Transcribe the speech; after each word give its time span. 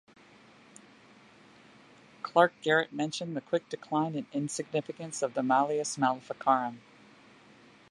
Clarke 2.23 2.53
Garrett 2.63 2.91
mentioned 2.91 3.35
the 3.37 3.41
quick 3.41 3.69
decline 3.69 4.15
and 4.15 4.25
insignificance 4.33 5.21
of 5.21 5.35
the 5.35 5.43
"Malleus 5.43 5.95
Maleficarum". 5.95 6.81